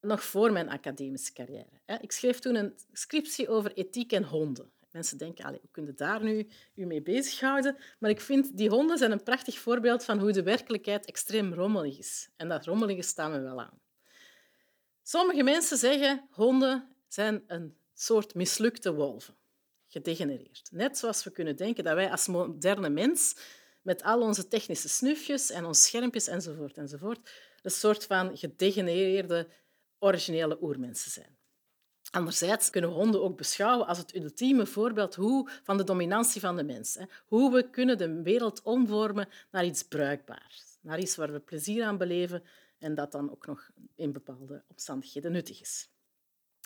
nog 0.00 0.24
voor 0.24 0.52
mijn 0.52 0.68
academische 0.68 1.32
carrière. 1.32 1.80
Ik 2.00 2.12
schreef 2.12 2.38
toen 2.38 2.54
een 2.54 2.78
scriptie 2.92 3.48
over 3.48 3.72
ethiek 3.72 4.12
en 4.12 4.24
honden. 4.24 4.70
Mensen 4.90 5.18
denken, 5.18 5.48
hoe 5.48 5.60
kun 5.70 5.86
je 5.86 5.94
daar 5.94 6.22
nu 6.22 6.48
u 6.74 6.84
mee 6.84 7.02
bezighouden? 7.02 7.76
Maar 7.98 8.10
ik 8.10 8.20
vind, 8.20 8.56
die 8.56 8.68
honden 8.68 8.98
zijn 8.98 9.10
een 9.10 9.22
prachtig 9.22 9.58
voorbeeld 9.58 10.04
van 10.04 10.18
hoe 10.18 10.32
de 10.32 10.42
werkelijkheid 10.42 11.06
extreem 11.06 11.54
rommelig 11.54 11.98
is. 11.98 12.28
En 12.36 12.48
dat 12.48 12.64
rommelige 12.64 13.02
staan 13.02 13.32
we 13.32 13.40
wel 13.40 13.60
aan. 13.60 13.80
Sommige 15.02 15.42
mensen 15.42 15.76
zeggen, 15.76 16.28
honden 16.30 16.96
zijn 17.08 17.44
een 17.46 17.76
soort 17.94 18.34
mislukte 18.34 18.94
wolven, 18.94 19.36
gedegenereerd. 19.96 20.68
Net 20.70 20.98
zoals 20.98 21.24
we 21.24 21.30
kunnen 21.30 21.56
denken 21.56 21.84
dat 21.84 21.94
wij 21.94 22.10
als 22.10 22.26
moderne 22.26 22.88
mens 22.88 23.36
met 23.82 24.02
al 24.02 24.20
onze 24.20 24.48
technische 24.48 24.88
snufjes 24.88 25.50
en 25.50 25.64
onze 25.64 25.82
schermpjes 25.82 26.26
enzovoort, 26.26 26.76
enzovoort 26.76 27.30
een 27.62 27.70
soort 27.70 28.04
van 28.04 28.36
gedegenereerde 28.36 29.48
originele 29.98 30.62
oermensen 30.62 31.10
zijn. 31.10 31.36
Anderzijds 32.10 32.70
kunnen 32.70 32.90
we 32.90 32.96
honden 32.96 33.22
ook 33.22 33.36
beschouwen 33.36 33.86
als 33.86 33.98
het 33.98 34.14
ultieme 34.14 34.66
voorbeeld 34.66 35.14
hoe, 35.14 35.50
van 35.62 35.76
de 35.76 35.84
dominantie 35.84 36.40
van 36.40 36.56
de 36.56 36.64
mens. 36.64 36.98
Hoe 37.26 37.52
we 37.52 37.70
kunnen 37.70 37.98
de 37.98 38.22
wereld 38.22 38.62
omvormen 38.62 39.28
naar 39.50 39.64
iets 39.64 39.82
bruikbaars, 39.82 40.78
naar 40.80 40.98
iets 40.98 41.16
waar 41.16 41.32
we 41.32 41.40
plezier 41.40 41.84
aan 41.84 41.98
beleven 41.98 42.42
en 42.78 42.94
dat 42.94 43.12
dan 43.12 43.30
ook 43.30 43.46
nog 43.46 43.70
in 43.94 44.12
bepaalde 44.12 44.64
omstandigheden 44.68 45.32
nuttig 45.32 45.60
is. 45.60 45.88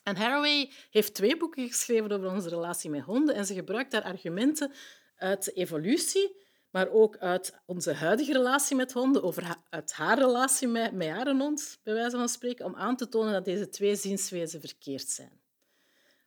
En 0.02 0.16
Haraway 0.16 0.72
heeft 0.90 1.14
twee 1.14 1.36
boeken 1.36 1.68
geschreven 1.68 2.12
over 2.12 2.30
onze 2.30 2.48
relatie 2.48 2.90
met 2.90 3.02
honden 3.02 3.34
en 3.34 3.46
ze 3.46 3.54
gebruikt 3.54 3.90
daar 3.90 4.02
argumenten 4.02 4.72
uit 5.16 5.44
de 5.44 5.52
evolutie, 5.52 6.36
maar 6.70 6.90
ook 6.90 7.16
uit 7.16 7.60
onze 7.66 7.92
huidige 7.92 8.32
relatie 8.32 8.76
met 8.76 8.92
honden, 8.92 9.22
over 9.22 9.56
uit 9.70 9.92
haar 9.92 10.18
relatie 10.18 10.68
met, 10.68 10.92
met 10.92 11.08
haar 11.08 11.36
hond, 11.36 11.78
bij 11.82 11.94
wijze 11.94 12.16
van 12.16 12.28
spreken, 12.28 12.64
om 12.64 12.76
aan 12.76 12.96
te 12.96 13.08
tonen 13.08 13.32
dat 13.32 13.44
deze 13.44 13.68
twee 13.68 13.96
zienswijzen 13.96 14.60
verkeerd 14.60 15.08
zijn. 15.08 15.40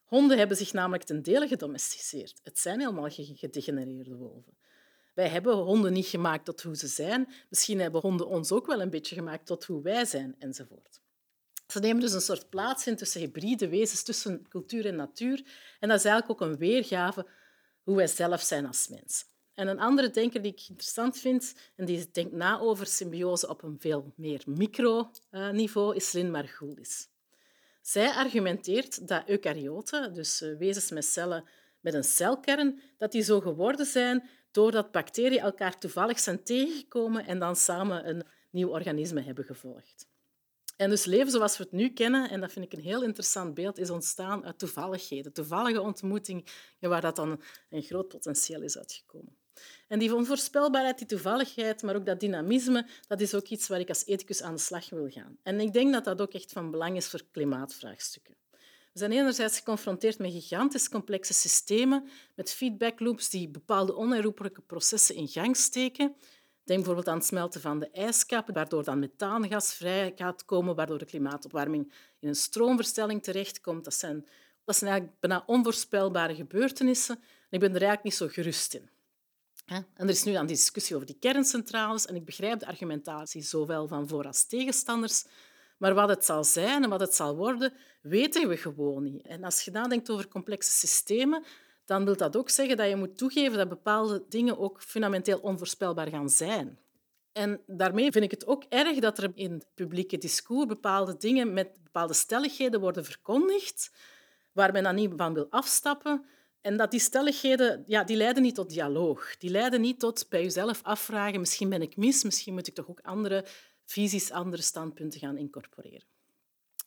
Honden 0.04 0.38
hebben 0.38 0.58
zich 0.58 0.74
namelijk 0.74 1.04
ten 1.04 1.24
dele 1.24 1.48
gedomesticeerd. 1.48 2.40
Het 2.44 2.60
zijn 2.60 2.80
helemaal 2.80 3.10
gedegenereerde 3.10 4.16
wolven. 4.16 4.58
Wij 5.14 5.28
hebben 5.28 5.56
honden 5.56 5.94
niet 5.94 6.06
gemaakt 6.06 6.46
tot 6.46 6.62
hoe 6.62 6.76
ze 6.76 6.88
zijn. 6.88 7.34
Misschien 7.50 7.80
hebben 7.80 8.02
honden 8.02 8.28
ons 8.28 8.52
ook 8.52 8.66
wel 8.66 8.82
een 8.82 8.90
beetje 8.90 9.16
gemaakt 9.16 9.46
tot 9.46 9.66
hoe 9.66 9.82
wij 9.82 10.06
zijn, 10.06 10.36
enzovoort. 10.40 11.03
Ze 11.68 11.80
nemen 11.80 12.02
dus 12.02 12.14
een 12.14 12.22
soort 12.22 12.50
plaats 12.50 12.88
in 12.88 12.96
tussen 12.96 13.22
hybride 13.22 13.70
wezens, 13.70 14.04
tussen 14.04 14.48
cultuur 14.50 14.86
en 14.86 14.96
natuur. 14.96 15.44
En 15.80 15.90
dat 15.90 15.98
is 15.98 16.06
eigenlijk 16.06 16.42
ook 16.42 16.50
een 16.50 16.58
weergave 16.58 17.28
hoe 17.84 17.96
wij 17.96 18.08
zelf 18.08 18.42
zijn 18.42 18.66
als 18.66 18.88
mens. 18.88 19.26
En 19.54 19.68
een 19.68 19.80
andere 19.80 20.10
denker 20.10 20.42
die 20.42 20.52
ik 20.52 20.66
interessant 20.70 21.18
vind, 21.18 21.56
en 21.76 21.86
die 21.86 22.12
denkt 22.12 22.32
na 22.32 22.60
over 22.60 22.88
symbiose 22.88 23.50
op 23.50 23.64
een 23.64 23.80
veel 23.80 24.14
meer 24.16 24.42
microniveau, 24.46 25.96
is 25.96 26.12
Lynn 26.12 26.32
Margulis. 26.32 27.08
Zij 27.82 28.12
argumenteert 28.12 29.08
dat 29.08 29.24
eukaryoten, 29.30 30.14
dus 30.14 30.42
eh, 30.42 30.58
wezens 30.58 30.92
met 30.92 31.06
cellen 31.06 31.50
met 31.80 31.94
een 31.94 32.04
celkern, 32.04 32.82
dat 32.98 33.12
die 33.12 33.22
zo 33.22 33.40
geworden 33.40 33.86
zijn 33.86 34.30
doordat 34.52 34.92
bacteriën 34.92 35.40
elkaar 35.40 35.78
toevallig 35.78 36.20
zijn 36.20 36.44
tegengekomen 36.44 37.26
en 37.26 37.40
dan 37.40 37.56
samen 37.56 38.10
een 38.10 38.24
nieuw 38.50 38.70
organisme 38.70 39.22
hebben 39.22 39.46
gevolgd. 39.46 40.08
En 40.84 40.90
dus 40.90 41.06
leven 41.06 41.32
zoals 41.32 41.58
we 41.58 41.64
het 41.64 41.72
nu 41.72 41.90
kennen, 41.90 42.30
en 42.30 42.42
dat 42.42 42.52
vind 42.52 42.66
ik 42.66 42.74
een 42.74 42.84
heel 42.84 43.04
interessant 43.04 43.54
beeld, 43.54 43.78
is 43.78 43.90
ontstaan 43.90 44.46
uit 44.46 44.60
toevalligheden. 44.60 45.34
Toevallige 45.34 45.82
ontmoetingen 45.82 46.44
waar 46.80 47.02
dat 47.02 47.16
dan 47.16 47.42
een 47.70 47.82
groot 47.82 48.08
potentieel 48.08 48.62
is 48.62 48.78
uitgekomen. 48.78 49.38
En 49.88 50.00
die 50.00 50.16
onvoorspelbaarheid, 50.16 50.98
die 50.98 51.08
toevalligheid, 51.08 51.82
maar 51.82 51.96
ook 51.96 52.06
dat 52.06 52.20
dynamisme, 52.20 52.88
dat 53.08 53.22
is 53.22 53.34
ook 53.34 53.48
iets 53.48 53.68
waar 53.68 53.80
ik 53.80 53.90
als 53.90 54.06
ethicus 54.06 54.42
aan 54.42 54.54
de 54.54 54.60
slag 54.60 54.90
wil 54.90 55.10
gaan. 55.10 55.38
En 55.44 55.60
ik 55.60 55.74
denk 55.74 55.94
dat 55.94 56.04
dat 56.04 56.22
ook 56.22 56.34
echt 56.34 56.52
van 56.52 56.72
belang 56.72 56.96
is 56.96 57.08
voor 57.08 57.22
klimaatvraagstukken. 57.32 58.36
We 58.94 59.00
zijn 59.00 59.12
enerzijds 59.12 59.58
geconfronteerd 59.58 60.18
met 60.18 60.32
gigantisch 60.32 60.90
complexe 60.90 61.34
systemen, 61.34 62.10
met 62.36 62.52
feedbackloops 62.52 63.30
die 63.30 63.50
bepaalde 63.50 63.96
onherroepelijke 63.96 64.62
processen 64.62 65.16
in 65.16 65.28
gang 65.28 65.58
steken. 65.58 66.16
Denk 66.64 66.80
bijvoorbeeld 66.80 67.08
aan 67.08 67.18
het 67.18 67.26
smelten 67.26 67.62
van 67.62 67.80
de 67.80 67.90
ijskappen, 67.90 68.54
waardoor 68.54 68.84
dan 68.84 69.00
methaangas 69.00 69.74
vrij 69.74 70.14
gaat 70.16 70.46
komen, 70.46 70.76
waardoor 70.76 70.98
de 70.98 71.06
klimaatopwarming 71.06 71.94
in 72.20 72.28
een 72.28 72.36
stroomverstelling 72.36 73.24
terechtkomt. 73.24 73.84
Dat 73.84 73.94
zijn, 73.94 74.28
dat 74.64 74.76
zijn 74.76 74.92
eigenlijk 74.92 75.20
bijna 75.20 75.44
onvoorspelbare 75.46 76.36
gebeurtenissen. 76.36 77.16
En 77.16 77.50
ik 77.50 77.60
ben 77.60 77.70
er 77.70 77.82
eigenlijk 77.82 78.04
niet 78.04 78.16
zo 78.16 78.28
gerust 78.28 78.74
in. 78.74 78.90
En 79.66 79.88
er 79.96 80.10
is 80.10 80.24
nu 80.24 80.34
aan 80.34 80.46
discussie 80.46 80.96
over 80.96 81.08
die 81.08 81.20
kerncentrales 81.20 82.06
en 82.06 82.16
ik 82.16 82.26
begrijp 82.26 82.60
de 82.60 82.66
argumentatie 82.66 83.42
zowel 83.42 83.88
van 83.88 84.08
voor- 84.08 84.28
als 84.28 84.46
tegenstanders. 84.46 85.26
Maar 85.78 85.94
wat 85.94 86.10
het 86.10 86.26
zal 86.26 86.44
zijn 86.44 86.84
en 86.84 86.90
wat 86.90 87.00
het 87.00 87.16
zal 87.16 87.36
worden, 87.36 87.74
weten 88.02 88.50
we 88.50 88.58
gewoon 88.58 89.04
niet. 89.04 89.28
En 89.28 89.44
als 89.44 89.62
je 89.62 89.72
nadenkt 89.72 90.10
over 90.10 90.28
complexe 90.28 90.72
systemen, 90.72 91.44
dan 91.86 92.06
wil 92.06 92.18
dat 92.18 92.38
ook 92.38 92.50
zeggen 92.50 92.78
dat 92.78 92.90
je 92.90 92.96
moet 92.96 93.18
toegeven 93.18 93.58
dat 93.58 93.70
bepaalde 93.70 94.24
dingen 94.30 94.58
ook 94.58 94.82
fundamenteel 94.82 95.40
onvoorspelbaar 95.40 96.08
gaan 96.08 96.30
zijn. 96.30 96.80
En 97.32 97.62
daarmee 97.68 98.12
vind 98.12 98.24
ik 98.24 98.32
het 98.32 98.48
ook 98.48 98.64
erg 98.70 99.00
dat 99.00 99.18
er 99.18 99.32
in 99.36 99.52
het 99.52 99.66
publieke 99.74 100.18
discours 100.18 100.66
bepaalde 100.66 101.18
dingen 101.18 101.54
met 101.54 101.84
bepaalde 101.84 102.14
stelligheden 102.14 102.80
worden 102.80 103.06
verkondigd, 103.06 103.92
waar 104.52 104.72
men 104.72 104.84
dan 104.84 104.96
niet 104.96 105.12
van 105.18 105.34
wil 105.34 105.48
afstappen. 105.50 106.26
En 106.62 106.78
dat 106.78 106.92
die 106.92 107.00
stelligheden 107.00 107.84
ja, 107.88 108.04
die 108.04 108.18
leiden 108.18 108.44
niet 108.44 108.56
tot 108.56 108.70
dialoog. 108.70 109.38
Die 109.38 109.50
leiden 109.50 109.82
niet 109.82 110.00
tot 110.00 110.26
bij 110.30 110.44
jezelf 110.44 110.84
afvragen, 110.84 111.40
misschien 111.40 111.70
ben 111.70 111.82
ik 111.82 111.98
mis, 111.98 112.24
misschien 112.24 112.54
moet 112.54 112.68
ik 112.68 112.74
toch 112.74 112.90
ook 112.90 113.00
andere 113.02 113.46
visies, 113.86 114.32
andere 114.32 114.62
standpunten 114.62 115.20
gaan 115.20 115.38
incorporeren. 115.38 116.13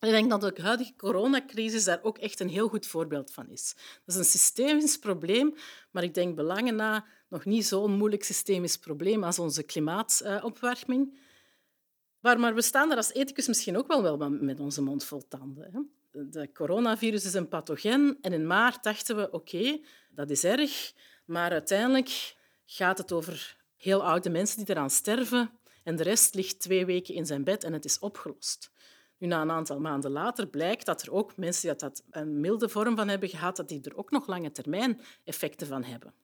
Ik 0.06 0.12
denk 0.12 0.30
dat 0.30 0.40
de 0.40 0.62
huidige 0.62 0.94
coronacrisis 0.96 1.84
daar 1.84 2.02
ook 2.02 2.18
echt 2.18 2.40
een 2.40 2.48
heel 2.48 2.68
goed 2.68 2.86
voorbeeld 2.86 3.32
van 3.32 3.48
is. 3.48 3.74
Dat 4.04 4.14
is 4.14 4.16
een 4.16 4.24
systemisch 4.24 4.98
probleem, 4.98 5.54
maar 5.90 6.02
ik 6.02 6.14
denk 6.14 6.36
belangen 6.36 6.76
na 6.76 7.04
nog 7.28 7.44
niet 7.44 7.66
zo'n 7.66 7.96
moeilijk 7.96 8.24
systemisch 8.24 8.78
probleem 8.78 9.24
als 9.24 9.38
onze 9.38 9.62
klimaatopwarming. 9.62 11.18
Maar 12.20 12.54
we 12.54 12.62
staan 12.62 12.88
daar 12.88 12.96
als 12.96 13.12
ethicus 13.12 13.46
misschien 13.46 13.76
ook 13.76 13.86
wel, 13.86 14.02
wel 14.02 14.30
met 14.30 14.60
onze 14.60 14.82
mond 14.82 15.04
vol 15.04 15.28
tanden. 15.28 15.90
De 16.10 16.52
coronavirus 16.52 17.24
is 17.24 17.34
een 17.34 17.48
pathogen 17.48 18.18
en 18.20 18.32
in 18.32 18.46
maart 18.46 18.82
dachten 18.82 19.16
we, 19.16 19.30
oké, 19.30 19.80
dat 20.10 20.30
is 20.30 20.44
erg, 20.44 20.92
maar 21.24 21.50
uiteindelijk 21.50 22.36
gaat 22.64 22.98
het 22.98 23.12
over 23.12 23.56
heel 23.76 24.04
oude 24.04 24.30
mensen 24.30 24.58
die 24.58 24.74
eraan 24.74 24.90
sterven 24.90 25.50
en 25.82 25.96
de 25.96 26.02
rest 26.02 26.34
ligt 26.34 26.60
twee 26.60 26.86
weken 26.86 27.14
in 27.14 27.26
zijn 27.26 27.44
bed 27.44 27.64
en 27.64 27.72
het 27.72 27.84
is 27.84 27.98
opgelost. 27.98 28.70
Nu, 29.18 29.26
na 29.26 29.42
een 29.42 29.50
aantal 29.50 29.80
maanden 29.80 30.10
later 30.10 30.46
blijkt 30.46 30.86
dat 30.86 31.02
er 31.02 31.12
ook 31.12 31.36
mensen 31.36 31.68
die 31.68 31.78
dat 31.78 32.02
een 32.10 32.40
milde 32.40 32.68
vorm 32.68 32.96
van 32.96 33.08
hebben 33.08 33.28
gehad, 33.28 33.56
dat 33.56 33.68
die 33.68 33.80
er 33.82 33.96
ook 33.96 34.10
nog 34.10 34.26
lange 34.26 34.50
termijn 34.50 35.00
effecten 35.24 35.66
van 35.66 35.84
hebben. 35.84 36.14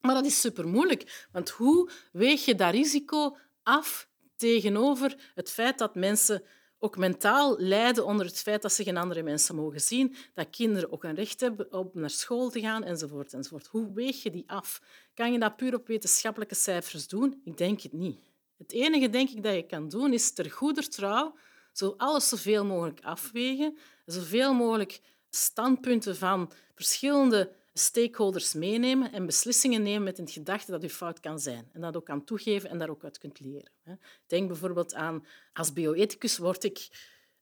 Maar 0.00 0.14
dat 0.14 0.24
is 0.24 0.40
super 0.40 0.68
moeilijk, 0.68 1.28
want 1.32 1.50
hoe 1.50 1.90
weeg 2.12 2.44
je 2.44 2.54
dat 2.54 2.72
risico 2.72 3.36
af 3.62 4.08
tegenover 4.36 5.32
het 5.34 5.50
feit 5.50 5.78
dat 5.78 5.94
mensen 5.94 6.42
ook 6.78 6.96
mentaal 6.96 7.58
lijden 7.58 8.06
onder 8.06 8.26
het 8.26 8.38
feit 8.38 8.62
dat 8.62 8.72
ze 8.72 8.82
geen 8.82 8.96
andere 8.96 9.22
mensen 9.22 9.54
mogen 9.54 9.80
zien, 9.80 10.14
dat 10.34 10.50
kinderen 10.50 10.92
ook 10.92 11.04
een 11.04 11.14
recht 11.14 11.40
hebben 11.40 11.72
om 11.72 11.90
naar 11.92 12.10
school 12.10 12.50
te 12.50 12.60
gaan, 12.60 12.84
enzovoort, 12.84 13.32
enzovoort. 13.32 13.66
Hoe 13.66 13.92
weeg 13.92 14.22
je 14.22 14.30
die 14.30 14.44
af? 14.46 14.82
Kan 15.14 15.32
je 15.32 15.38
dat 15.38 15.56
puur 15.56 15.74
op 15.74 15.86
wetenschappelijke 15.86 16.54
cijfers 16.54 17.08
doen? 17.08 17.40
Ik 17.44 17.56
denk 17.56 17.80
het 17.80 17.92
niet. 17.92 18.18
Het 18.58 18.72
enige 18.72 19.10
denk 19.10 19.30
ik 19.30 19.42
dat 19.42 19.54
je 19.54 19.66
kan 19.66 19.88
doen, 19.88 20.12
is 20.12 20.32
ter 20.32 20.50
goeder 20.50 20.88
trouw 20.88 21.34
zo 21.72 21.94
alles 21.96 22.28
zoveel 22.28 22.64
mogelijk 22.64 23.00
afwegen, 23.00 23.78
zoveel 24.06 24.54
mogelijk 24.54 25.00
standpunten 25.30 26.16
van 26.16 26.52
verschillende 26.74 27.52
stakeholders 27.74 28.54
meenemen 28.54 29.12
en 29.12 29.26
beslissingen 29.26 29.82
nemen 29.82 30.02
met 30.02 30.16
het 30.16 30.30
gedachte 30.30 30.70
dat 30.70 30.82
je 30.82 30.90
fout 30.90 31.20
kan 31.20 31.38
zijn. 31.38 31.68
En 31.72 31.80
dat 31.80 31.96
ook 31.96 32.04
kan 32.04 32.24
toegeven 32.24 32.70
en 32.70 32.78
daar 32.78 32.90
ook 32.90 33.04
uit 33.04 33.18
kunt 33.18 33.40
leren. 33.40 33.70
Denk 34.26 34.46
bijvoorbeeld 34.48 34.94
aan, 34.94 35.26
als 35.52 35.72
bioethicus 35.72 36.38
word 36.38 36.64
ik... 36.64 36.88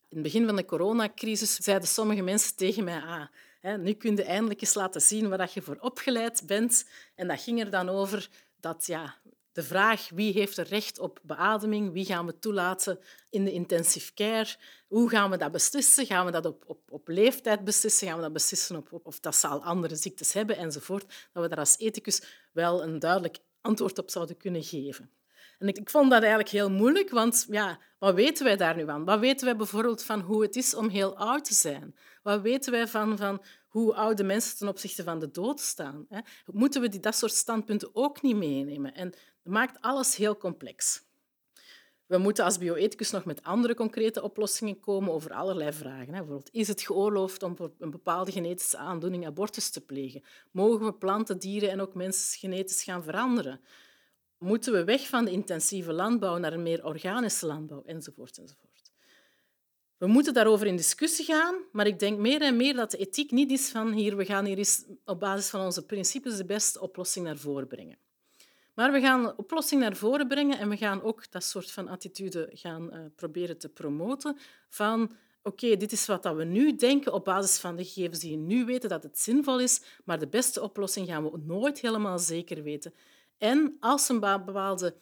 In 0.09 0.17
het 0.17 0.25
begin 0.25 0.47
van 0.47 0.57
de 0.57 0.65
coronacrisis 0.65 1.55
zeiden 1.55 1.89
sommige 1.89 2.23
mensen 2.23 2.57
tegen 2.57 2.85
mij... 2.85 3.01
Ah, 3.01 3.79
nu 3.79 3.93
kun 3.93 4.17
je 4.17 4.23
eindelijk 4.23 4.61
eens 4.61 4.75
laten 4.75 5.01
zien 5.01 5.29
waar 5.29 5.51
je 5.55 5.63
voor 5.63 5.77
opgeleid 5.81 6.43
bent. 6.47 6.89
En 7.15 7.29
dat 7.29 7.41
ging 7.41 7.61
er 7.61 7.71
dan 7.71 7.89
over 7.89 8.29
dat 8.61 8.87
ja, 8.87 9.17
de 9.53 9.63
vraag 9.63 10.09
wie 10.15 10.33
heeft 10.33 10.57
er 10.57 10.67
recht 10.67 10.99
op 10.99 11.21
beademing, 11.23 11.93
wie 11.93 12.05
gaan 12.05 12.27
we 12.27 12.39
toelaten 12.39 12.99
in 13.31 13.45
de 13.45 13.53
intensive 13.53 14.15
care, 14.15 14.57
hoe 14.89 15.09
gaan 15.09 15.31
we 15.31 15.37
dat 15.37 15.53
beslissen, 15.53 16.07
gaan 16.07 16.25
we 16.25 16.33
dat 16.33 16.47
op, 16.47 16.65
op, 16.67 16.81
op 16.91 17.09
leeftijd 17.09 17.65
beslissen, 17.65 18.07
gaan 18.07 18.17
we 18.17 18.23
dat 18.23 18.33
beslissen 18.33 18.77
op, 18.77 19.01
of 19.03 19.21
dat 19.21 19.35
ze 19.35 19.47
al 19.47 19.63
andere 19.63 19.97
ziektes 19.97 20.33
hebben 20.33 20.57
enzovoort, 20.57 21.29
dat 21.33 21.43
we 21.43 21.49
daar 21.49 21.59
als 21.59 21.79
ethicus 21.79 22.23
wel 22.53 22.83
een 22.83 22.99
duidelijk 22.99 23.39
antwoord 23.61 23.99
op 23.99 24.11
zouden 24.11 24.37
kunnen 24.37 24.63
geven. 24.63 25.11
En 25.59 25.69
ik, 25.69 25.79
ik, 25.79 25.91
vond 25.91 26.11
dat 26.11 26.21
eigenlijk 26.21 26.51
heel 26.51 26.71
moeilijk, 26.71 27.11
want 27.11 27.47
ja, 27.49 27.79
wat 27.99 28.15
weten 28.15 28.45
wij 28.45 28.57
daar 28.57 28.77
nu 28.77 28.85
van? 28.85 29.05
Wat 29.05 29.21
weten 29.21 29.47
wij 29.47 29.57
bijvoorbeeld 29.57 30.03
van 30.03 30.21
hoe 30.21 30.43
het 30.43 30.57
is 30.57 30.75
om 30.75 30.89
heel 30.89 31.17
oud 31.17 31.45
te 31.45 31.55
zijn? 31.55 31.97
Wat 32.23 32.41
weten 32.41 32.73
wij 32.73 32.89
van, 32.89 33.17
van 33.17 33.43
hoe 33.69 33.95
oude 33.95 34.25
mensen 34.25 34.59
ten 34.59 34.69
opzichte 34.69 35.03
van 35.03 35.19
de 35.19 35.31
dood 35.31 35.61
staan? 35.61 36.07
Hè? 36.09 36.21
Moeten 36.47 36.81
we 36.81 36.89
die, 36.89 37.01
dat 37.01 37.17
soort 37.17 37.33
standpunten 37.33 37.91
ook 37.93 38.23
niet 38.23 38.37
meenemen? 38.37 38.95
En 38.95 39.13
dat 39.43 39.53
maakt 39.53 39.81
alles 39.81 40.17
heel 40.17 40.37
complex. 40.37 41.03
We 42.11 42.19
moeten 42.19 42.45
als 42.45 42.59
bioethicus 42.59 43.11
nog 43.11 43.25
met 43.25 43.43
andere 43.43 43.75
concrete 43.75 44.23
oplossingen 44.23 44.81
komen 44.81 45.13
over 45.13 45.33
allerlei 45.33 45.73
vragen. 45.73 46.11
Bijvoorbeeld, 46.11 46.49
is 46.53 46.69
het 46.69 46.83
geoorloofd 46.83 47.43
om 47.43 47.57
voor 47.57 47.73
een 47.79 47.91
bepaalde 47.91 48.33
genetische 48.33 48.77
aandoening 48.77 49.27
abortus 49.27 49.71
te 49.71 49.81
plegen? 49.81 50.23
Mogen 50.51 50.87
we 50.87 50.93
planten, 50.93 51.39
dieren 51.39 51.71
en 51.71 51.81
ook 51.81 51.95
mensen 51.95 52.39
genetisch 52.39 52.83
gaan 52.83 53.03
veranderen? 53.03 53.61
Moeten 54.39 54.73
we 54.73 54.85
weg 54.85 55.09
van 55.09 55.25
de 55.25 55.31
intensieve 55.31 55.93
landbouw 55.93 56.39
naar 56.39 56.53
een 56.53 56.63
meer 56.63 56.85
organische 56.85 57.47
landbouw? 57.47 57.83
Enzovoort, 57.87 58.39
enzovoort. 58.39 58.93
We 59.97 60.07
moeten 60.07 60.35
daarover 60.35 60.67
in 60.67 60.77
discussie 60.77 61.25
gaan, 61.25 61.55
maar 61.73 61.87
ik 61.87 61.99
denk 61.99 62.19
meer 62.19 62.43
en 62.43 62.57
meer 62.57 62.75
dat 62.75 62.91
de 62.91 62.97
ethiek 62.97 63.31
niet 63.31 63.51
is 63.51 63.71
van 63.71 63.93
hier, 63.93 64.17
we 64.17 64.25
gaan 64.25 64.45
hier 64.45 64.69
op 65.05 65.21
basis 65.21 65.51
van 65.51 65.61
onze 65.61 65.87
principes 65.87 66.37
de 66.37 66.45
beste 66.45 66.81
oplossing 66.81 67.25
naar 67.25 67.37
voren 67.37 67.67
brengen. 67.67 67.99
Maar 68.81 68.93
we 68.93 69.01
gaan 69.01 69.23
de 69.23 69.37
oplossing 69.37 69.81
naar 69.81 69.97
voren 69.97 70.29
brengen 70.29 70.59
en 70.59 70.69
we 70.69 70.77
gaan 70.77 71.03
ook 71.03 71.31
dat 71.31 71.45
soort 71.45 71.71
van 71.71 71.89
attitude 71.89 72.51
gaan 72.53 72.95
uh, 72.95 73.01
proberen 73.17 73.59
te 73.59 73.69
promoten 73.69 74.39
van 74.69 75.13
oké, 75.43 75.77
dit 75.77 75.93
is 75.93 76.07
wat 76.07 76.35
we 76.35 76.45
nu 76.45 76.77
denken 76.77 77.13
op 77.13 77.25
basis 77.25 77.59
van 77.59 77.77
de 77.77 77.85
gegevens 77.85 78.21
die 78.21 78.31
we 78.31 78.43
nu 78.43 78.65
weten 78.65 78.89
dat 78.89 79.03
het 79.03 79.19
zinvol 79.19 79.61
is, 79.61 79.83
maar 80.05 80.19
de 80.19 80.29
beste 80.29 80.63
oplossing 80.63 81.07
gaan 81.07 81.25
we 81.25 81.39
nooit 81.45 81.81
helemaal 81.81 82.19
zeker 82.19 82.63
weten. 82.63 82.95
En 83.39 83.77
als 83.81 84.09
we 84.09 84.15
een 84.15 84.21
bepaalde 84.21 84.95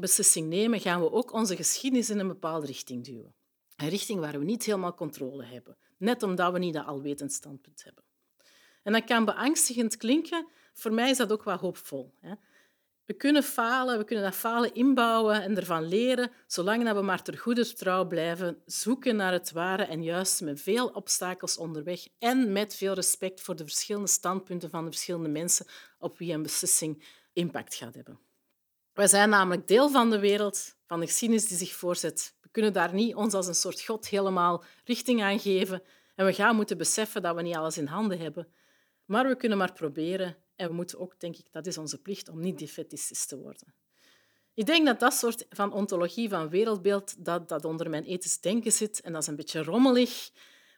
beslissing 0.00 0.48
nemen, 0.48 0.80
gaan 0.80 1.00
we 1.00 1.12
ook 1.12 1.32
onze 1.32 1.56
geschiedenis 1.56 2.10
in 2.10 2.18
een 2.18 2.28
bepaalde 2.28 2.66
richting 2.66 3.04
duwen. 3.04 3.34
Een 3.76 3.88
richting 3.88 4.20
waar 4.20 4.38
we 4.38 4.44
niet 4.44 4.64
helemaal 4.64 4.94
controle 4.94 5.44
hebben, 5.44 5.76
net 5.96 6.22
omdat 6.22 6.52
we 6.52 6.58
niet 6.58 6.74
dat 6.74 6.86
alwetend 6.86 7.32
standpunt 7.32 7.84
hebben. 7.84 8.04
En 8.82 8.92
dat 8.92 9.04
kan 9.04 9.24
beangstigend 9.24 9.96
klinken. 9.96 10.46
Voor 10.72 10.92
mij 10.92 11.10
is 11.10 11.16
dat 11.16 11.32
ook 11.32 11.44
wel 11.44 11.56
hoopvol. 11.56 12.14
Hè. 12.20 12.34
We 13.10 13.16
kunnen 13.16 13.42
falen, 13.42 13.98
we 13.98 14.04
kunnen 14.04 14.24
dat 14.24 14.34
falen 14.34 14.74
inbouwen 14.74 15.42
en 15.42 15.56
ervan 15.56 15.88
leren, 15.88 16.30
zolang 16.46 16.92
we 16.92 17.02
maar 17.02 17.22
ter 17.22 17.38
goede 17.38 17.74
trouw 17.74 18.06
blijven 18.06 18.62
zoeken 18.66 19.16
naar 19.16 19.32
het 19.32 19.52
ware 19.52 19.82
en 19.82 20.02
juist 20.02 20.40
met 20.40 20.60
veel 20.60 20.86
obstakels 20.86 21.56
onderweg 21.56 22.06
en 22.18 22.52
met 22.52 22.74
veel 22.74 22.94
respect 22.94 23.40
voor 23.40 23.56
de 23.56 23.64
verschillende 23.64 24.08
standpunten 24.08 24.70
van 24.70 24.84
de 24.84 24.90
verschillende 24.90 25.28
mensen 25.28 25.66
op 25.98 26.18
wie 26.18 26.32
een 26.32 26.42
beslissing 26.42 27.04
impact 27.32 27.74
gaat 27.74 27.94
hebben. 27.94 28.18
Wij 28.92 29.06
zijn 29.06 29.28
namelijk 29.28 29.68
deel 29.68 29.88
van 29.88 30.10
de 30.10 30.18
wereld, 30.18 30.76
van 30.86 31.00
de 31.00 31.06
geschiedenis 31.06 31.46
die 31.46 31.56
zich 31.56 31.72
voorzet. 31.72 32.34
We 32.40 32.48
kunnen 32.50 32.72
daar 32.72 32.94
niet 32.94 33.14
ons 33.14 33.34
als 33.34 33.46
een 33.46 33.54
soort 33.54 33.82
god 33.82 34.08
helemaal 34.08 34.64
richting 34.84 35.22
aan 35.22 35.40
geven 35.40 35.82
en 36.14 36.26
we 36.26 36.32
gaan 36.32 36.56
moeten 36.56 36.78
beseffen 36.78 37.22
dat 37.22 37.34
we 37.34 37.42
niet 37.42 37.56
alles 37.56 37.78
in 37.78 37.86
handen 37.86 38.18
hebben. 38.18 38.48
Maar 39.04 39.28
we 39.28 39.36
kunnen 39.36 39.58
maar 39.58 39.72
proberen 39.72 40.36
en 40.60 40.68
we 40.68 40.74
moeten 40.74 40.98
ook, 40.98 41.20
denk 41.20 41.36
ik, 41.36 41.46
dat 41.50 41.66
is 41.66 41.78
onze 41.78 41.98
plicht 41.98 42.28
om 42.28 42.40
niet 42.40 42.58
defetist 42.58 43.28
te 43.28 43.38
worden. 43.38 43.74
Ik 44.54 44.66
denk 44.66 44.86
dat 44.86 45.00
dat 45.00 45.14
soort 45.14 45.46
van 45.48 45.72
ontologie 45.72 46.28
van 46.28 46.48
wereldbeeld 46.48 47.24
dat, 47.24 47.48
dat 47.48 47.64
onder 47.64 47.90
mijn 47.90 48.04
ethisch 48.04 48.40
denken 48.40 48.72
zit. 48.72 49.00
En 49.00 49.12
dat 49.12 49.22
is 49.22 49.28
een 49.28 49.36
beetje 49.36 49.62
rommelig, 49.62 50.30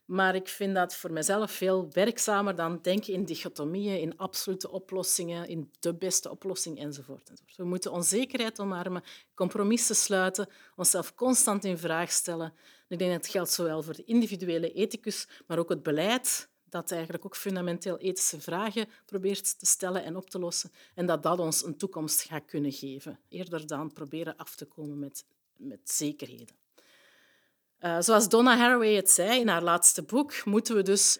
maar 0.05 0.35
ik 0.35 0.49
vind 0.49 0.75
dat 0.75 0.95
voor 0.95 1.13
mezelf 1.13 1.51
veel 1.51 1.89
werkzamer 1.93 2.55
dan 2.55 2.79
denken 2.83 3.13
in 3.13 3.25
dichotomieën, 3.25 4.01
in 4.01 4.17
absolute 4.17 4.71
oplossingen, 4.71 5.49
in 5.49 5.71
de 5.81 5.95
beste 5.95 6.31
oplossing 6.31 6.79
enzovoort. 6.79 7.29
enzovoort. 7.29 7.57
We 7.57 7.65
moeten 7.65 7.93
onzekerheid 7.93 8.61
omarmen, 8.61 9.03
compromissen 9.35 9.97
sluiten, 9.97 10.49
onszelf 10.77 11.15
constant 11.15 11.65
in 11.65 11.79
vraag 11.79 12.13
stellen. 12.13 12.55
Ik 12.89 12.99
denk 12.99 13.11
dat 13.11 13.23
het 13.23 13.31
geldt 13.31 13.51
zowel 13.51 13.83
voor 13.83 13.95
de 13.95 14.05
individuele 14.05 14.73
ethicus, 14.73 15.29
maar 15.47 15.59
ook 15.59 15.69
het 15.69 15.83
beleid 15.83 16.51
dat 16.73 16.91
eigenlijk 16.93 17.25
ook 17.25 17.37
fundamenteel 17.37 17.99
ethische 17.99 18.41
vragen 18.41 18.89
probeert 19.07 19.59
te 19.59 19.67
stellen 19.67 20.05
en 20.05 20.17
op 20.17 20.31
te 20.31 20.39
lossen 20.39 20.71
en 20.95 21.07
dat 21.07 21.23
dat 21.23 21.39
ons 21.39 21.65
een 21.65 21.77
toekomst 21.77 22.23
gaat 22.23 22.45
kunnen 22.45 22.73
geven, 22.73 23.19
eerder 23.29 23.67
dan 23.67 23.93
proberen 23.93 24.37
af 24.37 24.55
te 24.55 24.65
komen 24.65 24.99
met, 24.99 25.25
met 25.57 25.91
zekerheden. 25.91 26.57
Uh, 27.81 28.01
zoals 28.01 28.29
Donna 28.29 28.57
Haraway 28.57 28.95
het 28.95 29.11
zei 29.11 29.41
in 29.41 29.49
haar 29.49 29.63
laatste 29.63 30.03
boek, 30.03 30.45
moeten 30.45 30.75
we 30.77 30.83
dus... 30.83 31.19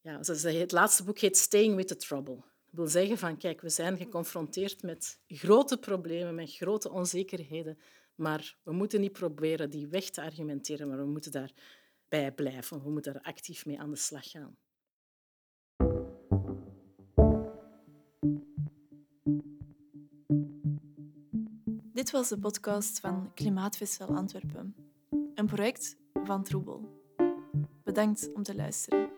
Ja, 0.00 0.18
het 0.18 0.72
laatste 0.72 1.04
boek 1.04 1.18
heet 1.18 1.36
Staying 1.36 1.76
with 1.76 1.88
the 1.88 1.96
Trouble. 1.96 2.34
Dat 2.34 2.44
wil 2.70 2.86
zeggen 2.86 3.18
van, 3.18 3.36
kijk, 3.36 3.60
we 3.60 3.68
zijn 3.68 3.96
geconfronteerd 3.96 4.82
met 4.82 5.18
grote 5.26 5.78
problemen, 5.78 6.34
met 6.34 6.54
grote 6.54 6.90
onzekerheden, 6.90 7.78
maar 8.14 8.56
we 8.62 8.72
moeten 8.72 9.00
niet 9.00 9.12
proberen 9.12 9.70
die 9.70 9.86
weg 9.86 10.04
te 10.10 10.22
argumenteren, 10.22 10.88
maar 10.88 10.98
we 10.98 11.04
moeten 11.04 11.32
daarbij 11.32 12.32
blijven. 12.32 12.82
We 12.82 12.90
moeten 12.90 13.14
er 13.14 13.22
actief 13.22 13.66
mee 13.66 13.80
aan 13.80 13.90
de 13.90 13.96
slag 13.96 14.30
gaan. 14.30 14.56
Dit 22.08 22.16
was 22.16 22.28
de 22.28 22.38
podcast 22.38 23.00
van 23.00 23.30
Klimaatfestival 23.34 24.16
Antwerpen, 24.16 24.74
een 25.34 25.46
project 25.46 25.96
van 26.24 26.42
Troebel. 26.42 26.80
Bedankt 27.84 28.30
om 28.34 28.42
te 28.42 28.54
luisteren. 28.54 29.10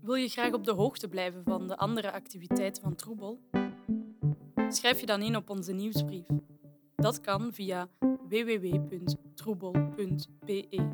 Wil 0.00 0.14
je 0.14 0.28
graag 0.28 0.52
op 0.52 0.64
de 0.64 0.72
hoogte 0.72 1.08
blijven 1.08 1.42
van 1.44 1.68
de 1.68 1.76
andere 1.76 2.12
activiteiten 2.12 2.82
van 2.82 2.94
Troebel? 2.94 3.40
Schrijf 4.68 5.00
je 5.00 5.06
dan 5.06 5.22
in 5.22 5.36
op 5.36 5.50
onze 5.50 5.72
nieuwsbrief. 5.72 6.26
Dat 6.96 7.20
kan 7.20 7.52
via 7.52 7.88
www.troebel.be. 8.28 10.88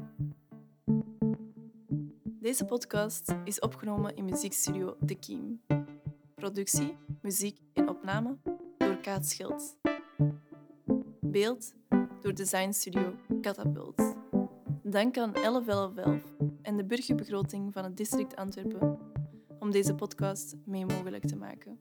Deze 2.41 2.65
podcast 2.65 3.35
is 3.45 3.59
opgenomen 3.59 4.17
in 4.17 4.25
muziekstudio 4.25 4.97
De 5.01 5.15
Kiem. 5.15 5.61
Productie, 6.35 6.97
muziek 7.23 7.59
en 7.73 7.89
opname 7.89 8.37
door 8.77 8.97
Kaat 8.97 9.27
Schild. 9.27 9.79
Beeld 11.31 11.75
door 12.21 12.35
Design 12.35 12.73
Studio 12.73 13.15
Catapult. 13.41 14.15
Dank 14.83 15.19
aan 15.19 15.33
1111 15.33 16.23
en 16.63 16.77
de 16.77 16.85
burgerbegroting 16.85 17.73
van 17.73 17.85
het 17.85 17.97
district 17.97 18.37
Antwerpen 18.37 18.99
om 19.59 19.71
deze 19.71 19.95
podcast 19.95 20.57
mee 20.65 20.87
mogelijk 20.87 21.27
te 21.27 21.37
maken. 21.37 21.79